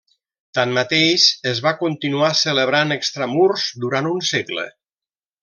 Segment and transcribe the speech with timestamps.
[0.57, 4.67] Tanmateix, es va continuar celebrant extramurs durant un segle.